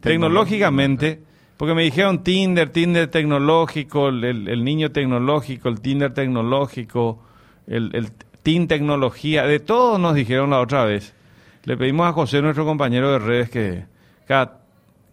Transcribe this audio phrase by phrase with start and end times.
[0.00, 1.22] tecnológicamente,
[1.56, 7.22] porque me dijeron Tinder, Tinder tecnológico, el, el niño tecnológico, el Tinder tecnológico,
[7.66, 8.12] el, el
[8.66, 11.14] tecnología, de todo nos dijeron la otra vez.
[11.64, 13.84] Le pedimos a José, nuestro compañero de redes, que...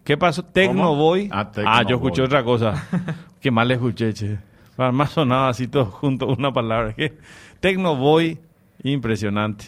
[0.04, 0.44] ¿Qué pasó?
[0.44, 1.28] Tecnoboy.
[1.32, 2.86] Ah, Ah, yo escuché otra cosa.
[3.40, 4.38] Qué mal escuché, che.
[4.78, 6.94] Más sonaba así todo junto, una palabra.
[7.60, 8.38] Tecnoboy,
[8.84, 9.66] impresionante.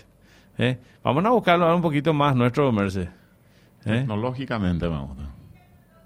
[0.56, 0.78] ¿Eh?
[1.02, 3.17] Vamos a buscarlo ahora un poquito más, nuestro Merce.
[3.84, 4.00] ¿Eh?
[4.00, 5.30] Tecnológicamente me gusta.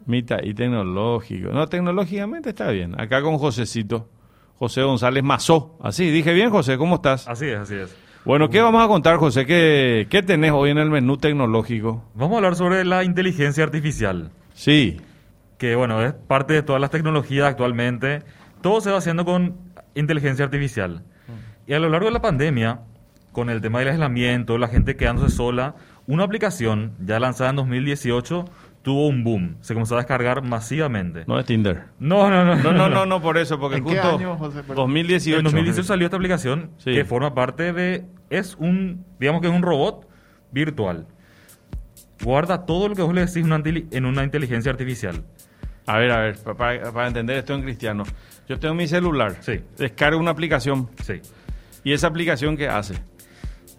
[0.07, 1.50] Mita y tecnológico.
[1.50, 3.00] No, tecnológicamente está bien.
[3.00, 4.08] Acá con Josecito.
[4.57, 5.79] José González Mazó.
[5.82, 7.27] Así, dije bien, José, ¿cómo estás?
[7.29, 7.96] Así es, así es.
[8.25, 9.44] Bueno, ¿qué vamos a contar, José?
[9.46, 12.04] ¿Qué, qué tenés hoy en el menú tecnológico?
[12.14, 15.00] Vamos a hablar sobre la inteligencia artificial, Sí,
[15.58, 18.22] que bueno, es parte de todas las tecnologías actualmente.
[18.61, 19.57] Todo se va haciendo con
[19.94, 21.02] inteligencia artificial.
[21.66, 22.80] Y a lo largo de la pandemia,
[23.32, 25.75] con el tema del aislamiento, la gente quedándose sola,
[26.06, 28.44] una aplicación ya lanzada en 2018
[28.82, 29.56] tuvo un boom.
[29.60, 31.24] Se comenzó a descargar masivamente.
[31.29, 31.84] no es Tinder.
[32.00, 32.56] No, no, no.
[32.56, 34.58] No, no, no, no por eso, porque ¿En qué justo año, José?
[34.62, 34.77] Perdón.
[34.77, 35.38] 2018.
[35.38, 36.92] En 2018 salió esta aplicación Sí.
[36.92, 38.04] que forma parte de...
[38.30, 40.08] Es un, digamos que es un robot
[40.50, 41.06] virtual.
[42.24, 45.24] Guarda todo lo que vos le decís en una inteli- en una inteligencia artificial.
[45.86, 48.05] A ver, a ver, pa- para, para entender esto en cristiano.
[48.48, 49.36] Yo tengo mi celular.
[49.40, 49.60] Sí.
[49.77, 50.88] Descargo una aplicación.
[51.02, 51.20] Sí.
[51.84, 52.94] ¿Y esa aplicación qué hace?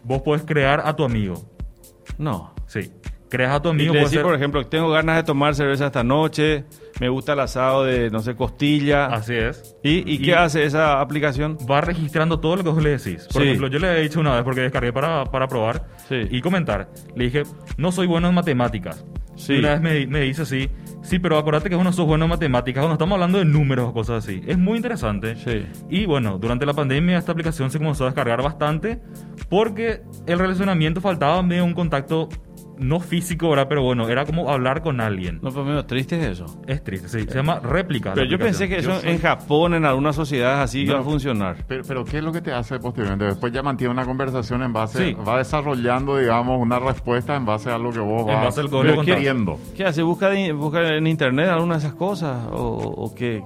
[0.04, 1.50] Vos podés crear a tu amigo.
[2.18, 2.54] No.
[2.68, 2.92] Sí.
[3.30, 3.94] Creas a tu Y amigo.
[3.94, 6.66] puede decís, ser- por ejemplo, tengo ganas de tomar cerveza esta noche,
[7.00, 9.08] me gusta el asado de, no sé, costilla.
[9.08, 9.76] Así es.
[9.84, 11.58] ¿Y, y qué hace esa aplicación?
[11.70, 13.28] Va registrando todo lo que vos le decís.
[13.34, 13.48] Por Sí.
[13.48, 16.28] ejemplo, yo le he dicho una vez porque descargué para, para probar Sí.
[16.30, 16.90] y comentar.
[17.16, 17.44] Le dije,
[17.78, 19.04] no soy bueno en matemáticas.
[19.36, 19.54] Sí.
[19.54, 20.70] Y una vez me, me dice así,
[21.04, 23.90] sí, pero acordate que vos no sos bueno en matemáticas cuando estamos hablando de números
[23.90, 24.42] o cosas así.
[24.48, 25.36] Es muy interesante.
[25.36, 25.66] Sí.
[25.90, 29.02] Y bueno, durante la pandemia esta aplicación se comenzó a descargar bastante
[29.50, 32.30] porque el relacionamiento faltaba medio un contacto
[32.78, 33.68] no físico, ¿verdad?
[33.70, 35.40] Pero bueno, era como hablar con alguien.
[35.42, 36.46] No, pero medio triste es eso.
[36.68, 37.22] Es triste, sí.
[37.28, 38.14] Se llama réplica.
[38.14, 41.04] Pero yo pensé que Yo eso soy- en Japón, en algunas sociedades así, iba a
[41.04, 41.58] funcionar.
[41.68, 43.26] Pero, pero ¿qué es lo que te hace posteriormente?
[43.26, 45.14] Después ya mantiene una conversación en base, Sí.
[45.28, 48.70] va desarrollando, digamos, una respuesta en base a lo que vos En vas base al
[49.06, 49.60] queriendo.
[49.76, 50.02] ¿Qué hace?
[50.04, 52.48] ¿Busca, de- busca en internet alguna de esas cosas?
[52.52, 53.44] ¿O, o qué?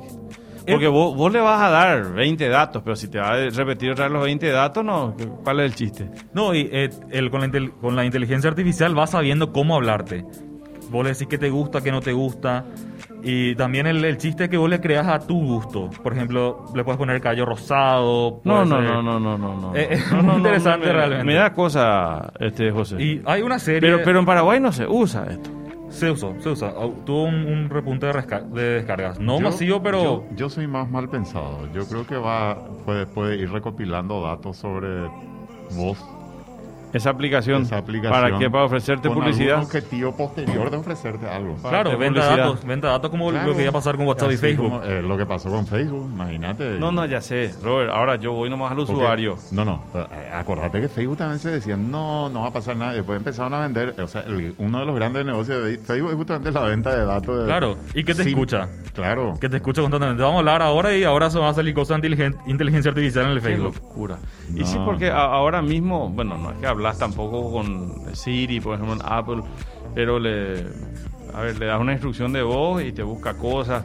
[0.68, 3.92] Porque vos, vos le vas a dar 20 datos, pero si te va a repetir
[3.92, 5.16] otra vez los 20 datos, no.
[5.44, 6.10] ¿Cuál es el chiste?
[6.34, 10.26] No, y eh, el, con, la con la inteligencia artificial va sabiendo cómo hablarte.
[10.90, 12.64] Vos le decís qué te gusta, qué no te gusta.
[13.24, 15.90] Y también el, el chiste es que vos le creas a tu gusto.
[16.02, 18.40] Por ejemplo, le puedes poner callo rosado.
[18.46, 19.76] No, no, ser- no, no, no, no, no.
[19.76, 21.24] Eh, es No, muy no, no, interesante me- realmente.
[21.26, 23.02] Me da cosa, este, José.
[23.02, 23.82] Y hay una serie...
[23.82, 25.50] pero, pero en Paraguay no se usa esto.
[25.90, 26.74] Se usó, se usa.
[27.06, 29.20] Tuvo un, un repunte de, descargas.
[29.20, 30.04] No Yo- masivo, pero...
[30.04, 31.72] Yo, yo soy más mal pensado.
[31.74, 35.08] Yo creo que va puede, puede ir recopilando datos sobre
[35.76, 35.98] vos.
[36.94, 37.64] Esa aplicación.
[37.64, 38.12] Esa aplicación.
[38.22, 38.50] ¿Para qué?
[38.50, 39.56] Para ofrecerte con publicidad.
[39.56, 41.56] algún objetivo posterior de ofrecerte algo.
[41.62, 42.38] Claro, venta publicidad.
[42.38, 42.66] datos.
[42.66, 43.48] Venta datos como Claro.
[43.50, 44.70] lo que iba a pasar con WhatsApp y Facebook.
[44.70, 46.80] como, eh, lo que pasó con Facebook, imagínate.
[46.80, 47.92] No, no, ya sé, Robert.
[47.92, 49.38] Ahora yo voy nomás al Porque- usuario.
[49.52, 49.84] No, no.
[49.94, 52.94] eh, Acordate que Facebook también se decía, no, no va a pasar nada.
[52.94, 53.96] Después empezaron a vender.
[54.02, 57.06] O sea, el- uno de los grandes negocios de Facebook es justamente la venta de
[57.06, 57.40] datos.
[57.40, 57.78] de- Claro.
[57.94, 58.68] ¿Y qué te Sí, escucha?
[58.94, 59.34] Claro.
[59.40, 60.22] Que te escucha constantemente.
[60.24, 63.26] Vamos a hablar ahora y ahora se van a salir cosas de inteligen- inteligencia artificial
[63.26, 63.76] en el Qué Facebook.
[63.76, 64.18] locura.
[64.56, 68.76] Y sí, porque a- ahora mismo, bueno, no es que hablas tampoco con Siri, por
[68.76, 69.42] ejemplo, en Apple,
[69.96, 70.64] pero le,
[71.34, 73.84] a ver, le das una instrucción de voz y te busca cosas.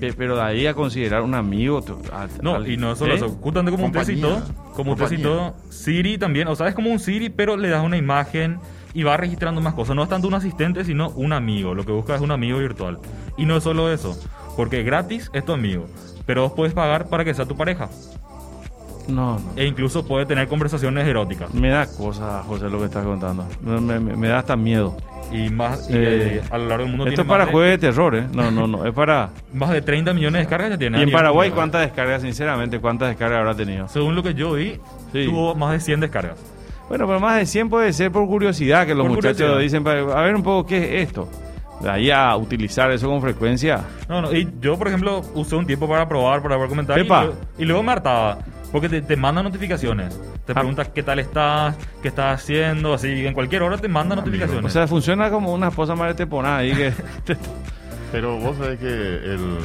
[0.00, 1.84] Pe- Pero de ahí a considerar un amigo.
[2.10, 3.16] a- No, al- y no solo ¿Eh?
[3.16, 3.28] eso.
[3.42, 4.14] Justamente como Compañía.
[4.16, 4.28] citó,
[4.74, 5.52] como usted Compañía.
[5.52, 8.58] citó, Siri también, o sea, es como un Siri, pero le das una imagen
[8.94, 9.94] y va registrando más cosas.
[9.94, 11.74] No es tanto un asistente, sino un amigo.
[11.74, 12.98] Lo que busca es un amigo virtual.
[13.36, 14.18] Y no es solo eso,
[14.56, 15.84] porque gratis es tu amigo,
[16.24, 17.90] pero vos puedes pagar para que sea tu pareja.
[19.10, 19.40] No, no.
[19.56, 21.52] E incluso puede tener conversaciones eróticas.
[21.54, 23.44] Me da cosa, José, lo que estás contando.
[23.62, 24.96] Me, me- me da hasta miedo.
[25.32, 27.70] Y más y, Eh, a lo largo del mundo Esto tiene es para más, juegos
[27.70, 28.26] de terror, ¿eh?
[28.32, 28.84] No, no, no.
[28.86, 29.28] Es para.
[29.28, 30.98] de, más de 30 millones de descargas ya tiene.
[30.98, 33.86] ¿Y en Paraguay cuántas descargas, sinceramente, cuántas descargas habrá tenido?
[33.88, 34.78] Según lo que yo vi,
[35.12, 35.26] Sí.
[35.26, 36.36] tuvo más de 100 descargas.
[36.88, 39.60] Bueno, pero más de 100 puede ser por curiosidad que los Por muchachos curiosidad.
[39.60, 41.28] dicen, a ver un poco qué es esto.
[41.80, 43.80] De ahí a utilizar eso con frecuencia.
[44.08, 47.06] No, no, y yo, por ejemplo, usé un tiempo para probar, para ver comentarios.
[47.56, 48.38] Y luego me hartaba.
[48.72, 50.18] Porque te, te manda notificaciones.
[50.46, 50.54] Te Ah.
[50.56, 53.26] pregunta qué tal estás, qué estás haciendo, así.
[53.26, 54.64] En cualquier hora te manda Ah, notificaciones.
[54.64, 56.92] O sea, funciona como una esposa madre teponada ahí que...
[58.12, 59.56] Pero vos sabés que el,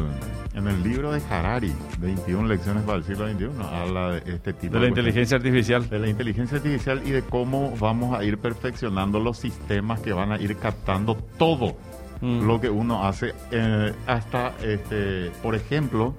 [0.54, 4.75] en el libro de Harari, 21 lecciones para el siglo XXI, habla de este tipo
[4.75, 4.88] de la cuestiones.
[4.90, 5.90] inteligencia artificial.
[5.90, 10.31] de la inteligencia artificial y de cómo vamos a ir perfeccionando los sistemas que van
[10.31, 11.75] a ir captando todo
[12.22, 12.48] Mm.
[12.48, 13.34] lo que uno hace.
[13.51, 16.16] eh, hasta, este, por ejemplo,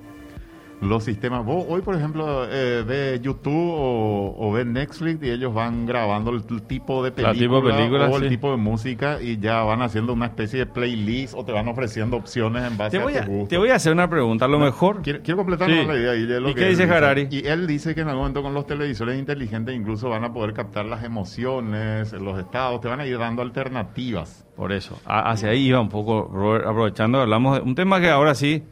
[0.81, 1.44] los sistemas.
[1.44, 6.31] Vos hoy, por ejemplo, eh, ves YouTube o, o ves Netflix y ellos van grabando
[6.31, 9.38] el, el tipo de La película, tipo de película, o el tipo de música y
[9.38, 13.02] ya van haciendo una especie de playlist o te van ofreciendo opciones en base Te
[13.02, 13.49] voy, a a, tu gusto.
[13.49, 14.44] te voy a hacer una pregunta.
[14.44, 15.00] A lo mejor.
[15.02, 15.75] Quiero, quiero completar Sí.
[15.87, 16.14] la idea.
[16.14, 17.28] Y, lo ¿Y que qué él dice Harari?
[17.31, 20.52] Y él dice que en algún momento con los televisores inteligentes incluso van a poder
[20.52, 24.44] captar las emociones, los estados, te van a ir dando alternativas.
[24.56, 28.08] Por eso, a- hacia ahí iba un poco, Robert, aprovechando, hablamos de un tema que
[28.11, 28.62] ahora sí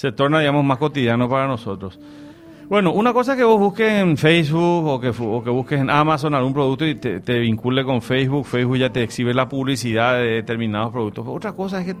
[0.00, 2.00] se torna, digamos, más cotidiano para nosotros.
[2.70, 5.10] Bueno, una cosa que vos busques en Facebook o que,
[5.50, 9.46] busques en Amazon algún producto y te, vincule con Facebook, Facebook ya te exhibe la
[9.46, 11.26] publicidad de determinados productos.
[11.28, 11.96] Otra cosa es que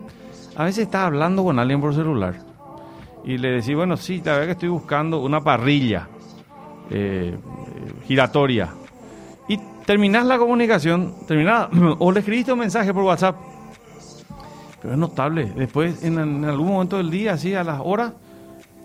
[0.56, 2.36] a veces estás hablando con alguien por celular
[3.22, 6.08] y le decís, bueno, sí, la verdad que estoy buscando una parrilla
[6.88, 7.36] eh,
[8.06, 8.70] giratoria.
[9.46, 11.68] Y terminás la comunicación, terminás,
[11.98, 13.49] o le escribiste un mensaje por WhatsApp.
[14.80, 15.52] Pero es notable.
[15.56, 18.12] Después, en, algún momento del día, así a las horas,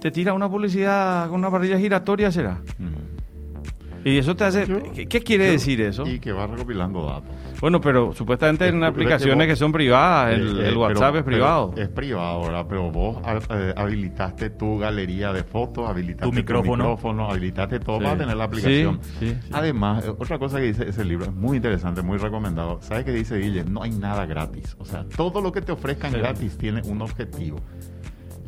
[0.01, 2.59] te tira una publicidad con una parrilla giratoria, será.
[4.07, 4.67] Y eso te hace.
[4.67, 6.07] Yo- ¿Qué, qué quiere yo- decir eso?
[6.07, 7.29] Y que va recopilando datos.
[7.59, 11.07] Bueno, pero supuestamente en Es- aplicaciones vos- que son privadas, Eh, el, eh, el WhatsApp
[11.07, 11.73] pero- es privado.
[11.75, 12.65] Es privado, ¿verdad?
[12.69, 13.17] Pero vos
[13.49, 16.83] eh, habilitaste tu galería de fotos, habilitaste Tu micrófono.
[16.83, 18.03] micrófono, habilitaste todo Sí.
[18.03, 18.99] para tener la aplicación.
[19.01, 19.49] Sí, sí, sí.
[19.51, 22.77] Además, eh, otra cosa que dice ese libro es muy interesante, muy recomendado.
[22.83, 23.63] ¿Sabes qué dice Guille?
[23.65, 24.75] No hay nada gratis.
[24.77, 26.19] O sea, todo lo que te ofrezcan Sí.
[26.19, 27.59] gratis tiene un objetivo.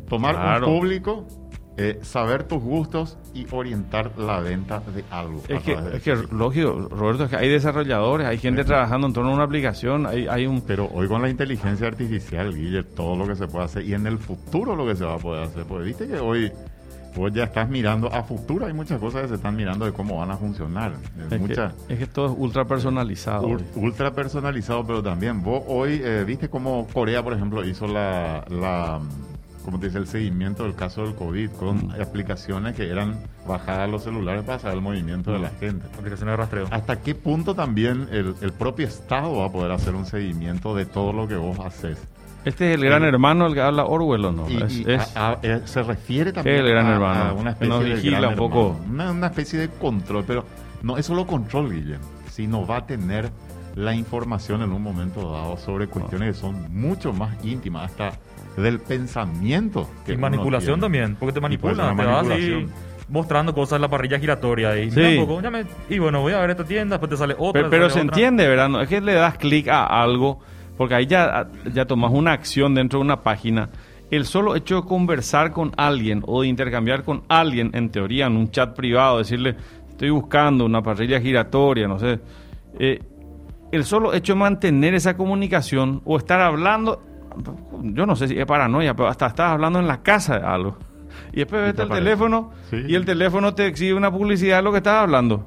[0.08, 0.68] Tomar Claro.
[0.68, 1.26] un público,
[1.80, 5.40] eh, saber tus gustos y orientar la venta de algo.
[5.48, 9.12] Es que, de es que, lógico, Roberto, es que hay desarrolladores, hay gente trabajando en
[9.12, 10.60] torno a una aplicación, hay, hay un...
[10.62, 14.06] Pero hoy con la inteligencia artificial, Guille, todo lo que se puede hacer y en
[14.06, 15.64] el futuro lo que se va a poder hacer.
[15.64, 16.50] Porque viste que hoy
[17.16, 20.18] vos ya estás mirando a futuro, hay muchas cosas que se están mirando de cómo
[20.18, 20.92] van a funcionar.
[21.26, 23.48] Es Es, mucha, que, es que todo es ultra personalizado.
[23.48, 28.44] ul- ultra personalizado, pero también vos hoy eh, viste cómo Corea, por ejemplo, hizo la,
[28.50, 29.00] la
[29.70, 33.86] como te dice, el seguimiento del caso del COVID con aplicaciones que eran bajadas a
[33.86, 35.84] los celulares para saber el movimiento de la gente.
[35.98, 36.66] Aplicaciones de rastreo.
[36.70, 40.86] ¿Hasta qué punto también el, el propio Estado va a poder hacer un seguimiento de
[40.86, 41.98] todo lo que vos haces?
[42.46, 44.48] Este es el gran hermano el que habla Orwell, ¿o no?
[44.48, 47.32] Y, Es- y es- a- a- eh, se refiere también El gran a, hermano, a
[47.34, 48.66] una especie nos de vigila gran un poco.
[48.68, 48.84] hermano.
[48.90, 50.46] Una, una especie de control, pero
[50.82, 52.00] no es solo control, Guillem,
[52.30, 53.30] sino va a tener
[53.74, 58.12] la información en un momento dado sobre cuestiones que son mucho más íntimas, hasta
[58.62, 59.88] del pensamiento.
[60.04, 60.80] que Y manipulación tiene.
[60.82, 62.66] también, porque te manipulan, te vas así
[63.08, 65.00] mostrando cosas en la parrilla giratoria y, Sí.
[65.00, 67.34] mira un poco, ya me- y bueno, voy a ver esta tienda, después te sale
[67.38, 67.52] otra.
[67.52, 68.16] pero te pero sale se otra.
[68.16, 68.68] entiende, ¿verdad?
[68.68, 70.40] No, es que le das clic a algo,
[70.76, 73.70] porque ahí ya, ya tomas una acción dentro de una página.
[74.10, 78.36] El solo hecho de conversar con alguien o de intercambiar con alguien, en teoría, en
[78.36, 79.54] un chat privado, decirle,
[79.88, 82.18] estoy buscando una parrilla giratoria, no sé.
[82.78, 83.00] eh,
[83.72, 87.02] el solo hecho de mantener esa comunicación o estar hablando,
[87.82, 90.76] yo no sé si es paranoia, pero hasta estás hablando en la casa de algo.
[91.32, 92.76] Y después ves el teléfono Sí.
[92.88, 95.46] y el teléfono te exhibe una publicidad de lo que estás hablando.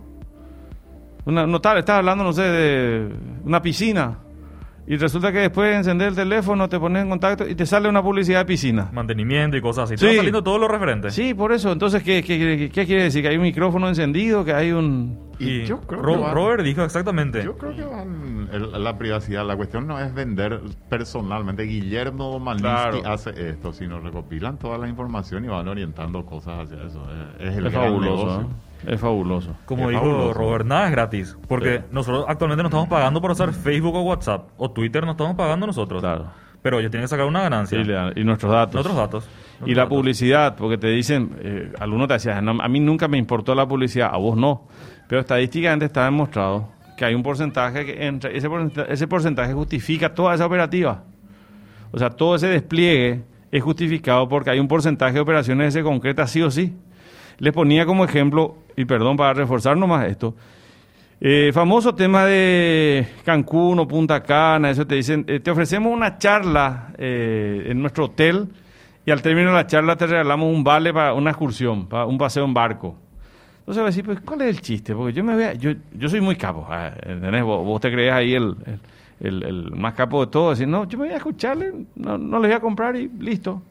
[1.25, 4.17] Una, no tal, estás hablando, no sé, de una piscina.
[4.87, 7.87] Y resulta que después de encender el teléfono te pones en contacto y te sale
[7.87, 8.89] una publicidad de piscina.
[8.91, 9.97] Mantenimiento y cosas así.
[9.97, 10.07] Sí.
[10.07, 11.11] Te saliendo todo lo referente.
[11.11, 11.71] Sí, por eso.
[11.71, 13.21] Entonces, ¿qué, qué, qué- qué quiere decir?
[13.21, 14.43] ¿Que hay un micrófono encendido?
[14.43, 15.29] ¿Que hay un...?
[15.39, 17.43] Y yo creo Ro- que Robert dijo exactamente.
[17.43, 19.45] Yo creo que van el- la privacidad.
[19.45, 21.63] La cuestión no es vender personalmente.
[21.63, 23.01] Guillermo Claro.
[23.05, 27.01] hace esto, sino recopilan toda la información y van orientando cosas hacia eso.
[27.39, 28.49] Es, es el Es gran fabuloso, negocio.
[28.85, 29.55] Es fabuloso.
[29.65, 30.33] Como Es dijo fabuloso.
[30.33, 31.37] Robert, nada es gratis.
[31.47, 31.83] Porque Sí.
[31.91, 34.49] nosotros actualmente no estamos pagando por usar Facebook o WhatsApp.
[34.57, 36.01] O Twitter no estamos pagando nosotros.
[36.01, 36.25] Claro.
[36.61, 37.79] Pero ellos tienen que sacar una ganancia.
[37.79, 38.79] Y, le dan- y nuestros datos.
[38.81, 39.29] Otros datos.
[39.65, 39.97] Y la datos.
[39.97, 43.67] publicidad, porque te dicen, eh, algunos te decían, "No, a mí nunca me importó la
[43.67, 44.67] publicidad, a vos no.
[45.07, 50.13] Pero estadísticamente está demostrado que hay un porcentaje que entra, ese porcentaje, ese porcentaje justifica
[50.13, 51.03] toda esa operativa.
[51.91, 55.83] O sea, todo ese despliegue es justificado porque hay un porcentaje de operaciones que se
[55.83, 56.75] concreta sí o sí.
[57.41, 60.35] Les ponía como ejemplo, y perdón para reforzar nomás esto,
[61.19, 66.19] eh, famoso tema de Cancún o Punta Cana, eso te dicen, eh, te ofrecemos una
[66.19, 68.47] charla eh, en nuestro hotel
[69.07, 72.17] y al término de la charla te regalamos un vale para una excursión, para un
[72.19, 72.95] paseo en barco.
[73.61, 74.93] Entonces voy a decir, pues, ¿cuál es el chiste?
[74.93, 76.91] Porque yo me voy a- yo, yo soy muy capo, ah.
[77.43, 78.55] Vos, te crees ahí el,
[79.19, 82.19] el, el- el más capo de todo, decir, no, yo me voy a escucharle, no,
[82.19, 83.63] no les voy a comprar y listo,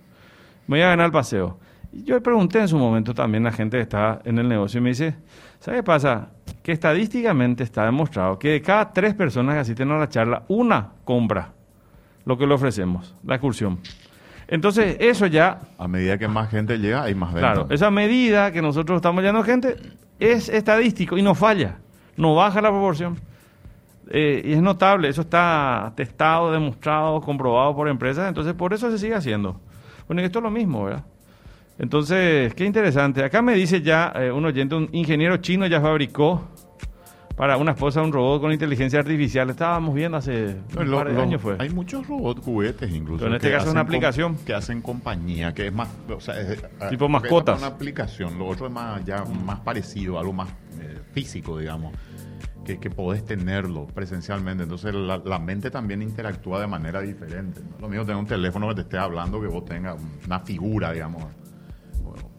[0.67, 1.57] me voy a ganar el paseo.
[1.93, 4.79] Y yo le pregunté en su momento también a gente que está en el negocio
[4.79, 5.17] y me dice,
[5.59, 6.29] ¿sabe qué pasa?
[6.63, 10.91] Que estadísticamente está demostrado que de cada tres personas que asisten a la charla, una
[11.05, 11.53] compra
[12.25, 13.79] lo que le ofrecemos, la excursión.
[14.47, 17.53] Entonces, eso ya A medida que más gente llega, hay más ventas.
[17.53, 19.77] Claro, esa medida que nosotros estamos llenando gente
[20.19, 21.79] es estadístico y no falla,
[22.17, 23.19] no baja la proporción.
[24.13, 28.99] Eh, y es notable, eso está testado, demostrado, comprobado por empresas, entonces por eso se
[28.99, 29.61] sigue haciendo.
[30.09, 31.05] Bueno, y esto es lo mismo, ¿verdad?
[31.81, 33.25] Entonces, qué interesante.
[33.25, 36.47] Acá me dice ya eh, un oyente, un ingeniero chino ya fabricó
[37.37, 39.49] para una esposa un robot con inteligencia artificial.
[39.49, 41.57] Estábamos viendo hace No, un lo- par de lo- años fue.
[41.59, 43.21] Hay muchos robots juguetes incluso.
[43.21, 44.37] Pero en este caso es una aplicación.
[44.45, 45.89] que hacen compañía, que es más...
[46.15, 46.61] o sea, es-
[46.91, 47.57] Tipo porque mascotas.
[47.57, 50.51] Es una aplicación, lo otro es más, ya más parecido, algo más
[50.83, 51.95] eh, físico, digamos.
[52.63, 54.65] Que, que podés tenerlo presencialmente.
[54.65, 57.63] Entonces la, la mente también interactúa de manera diferente.
[57.63, 57.79] ¿no?
[57.81, 59.97] Lo mismo tener un teléfono que te esté hablando, que vos tengas
[60.27, 61.25] una figura, digamos.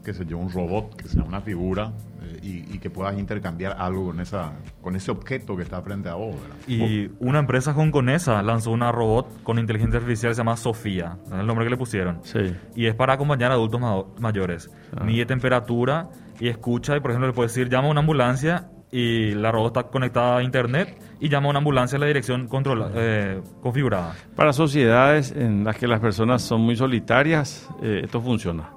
[0.03, 1.91] Qué sé yo, un robot que sea una figura
[2.23, 6.09] eh, y, y que puedas intercambiar algo con, esa, con ese objeto que está frente
[6.09, 6.35] a vos.
[6.41, 6.55] ¿verdad?
[6.67, 11.33] Y una empresa hongkonesa lanzó una robot con inteligencia artificial que se llama Sofía, es
[11.33, 12.19] el nombre que le pusieron.
[12.23, 12.39] Sí.
[12.75, 14.71] Y es para acompañar a adultos ma- mayores.
[14.97, 15.03] Ah.
[15.03, 19.35] Mide temperatura y escucha, y por ejemplo le puede decir, llama a una ambulancia y
[19.35, 22.89] la robot está conectada a internet y llama a una ambulancia a la dirección controla-
[22.95, 24.15] eh, configurada.
[24.35, 28.71] Para sociedades en las que las personas son muy solitarias, eh, esto funciona.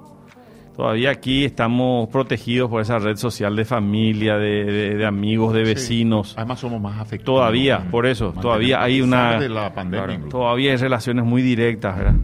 [0.75, 5.63] Todavía aquí estamos protegidos por esa red social de familia, de, de- de amigos, de
[5.63, 6.33] vecinos.
[6.37, 7.25] Además somos más afectados.
[7.39, 10.05] Todavía, por eso, todavía hay una- de la pandemia.
[10.17, 12.15] Claro, todavía hay relaciones muy directas, ¿verdad?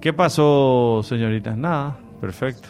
[0.00, 1.56] ¿Qué pasó, señorita?
[1.56, 2.68] Nada, perfecto.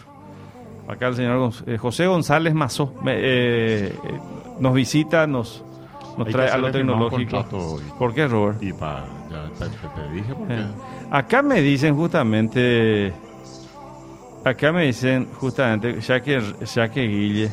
[0.87, 3.93] Acá el señor eh, José González Mazó me- eh, eh,
[4.61, 5.64] nos visita, nos,
[6.31, 7.45] trae a lo tecnológico.
[7.99, 8.62] ¿Por qué, Robert?
[8.62, 10.55] Y para, ya te, te- te dije porque...
[10.55, 10.67] Eh,
[11.11, 13.12] Acá me dicen justamente,
[14.45, 16.41] acá me dicen justamente, ya que,
[16.75, 17.51] ya que Guille,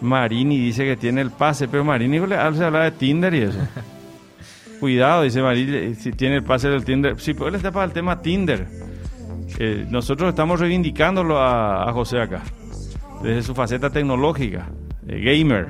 [0.00, 3.58] Marini dice que tiene el pase, pero Marini se habla de Tinder y eso.
[4.80, 7.18] Cuidado, dice Marini, si tiene el pase del Tinder.
[7.18, 8.66] Sí, pero él está para el tema Tinder.
[9.58, 12.42] Eh, nosotros estamos reivindicándolo a, a José acá,
[13.22, 14.68] desde su faceta tecnológica,
[15.08, 15.68] eh, gamer.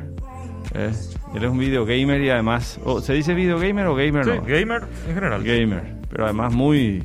[0.74, 0.90] eh.
[1.34, 4.30] Él es un video gamer y además, oh, ¿se dice video gamer o gamer Sí,
[4.30, 4.42] no?
[4.42, 5.42] gamer en general.
[5.44, 7.02] gamer, pero además muy,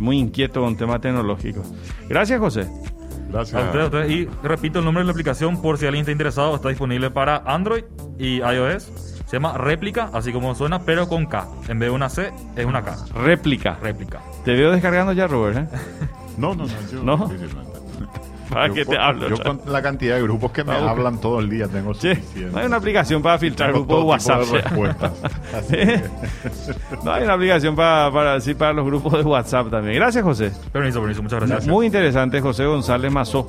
[0.00, 1.66] muy inquieto con temas tecnológicos.
[2.08, 2.66] Gracias, José.
[3.30, 3.62] Gracias.
[3.62, 4.10] A ustedes.
[4.10, 6.54] Y repito el nombre de la aplicación por si alguien está interesado.
[6.56, 7.84] Está disponible para Android
[8.18, 8.84] y iOS.
[9.26, 11.46] Se llama Réplica, así como suena, pero con K.
[11.68, 12.96] En vez de una C, es una K.
[13.14, 13.78] Réplica.
[13.80, 14.20] Réplica.
[14.44, 15.58] Te veo descargando ya, Robert.
[15.58, 15.78] ¿eh?
[16.36, 16.90] No, no, no.
[16.90, 17.28] Yo, ¿No?
[18.50, 19.28] ¿Para Yo qué te con- hablo?
[19.28, 22.50] Yo con la cantidad de grupos que me Ah, hablan todo el día tengo suficiente.
[22.52, 24.40] no hay una aplicación para filtrar Tengo grupos de WhatsApp.
[25.68, 26.02] de
[27.04, 29.94] no hay una aplicación para, para, sí, para los grupos de WhatsApp también.
[29.96, 30.52] Gracias, José.
[30.72, 31.22] Permiso, permiso.
[31.22, 31.66] Muchas gracias.
[31.68, 33.48] Muy interesante, José González Mazó.